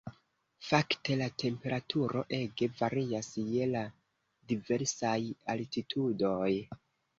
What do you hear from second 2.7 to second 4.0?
varias je la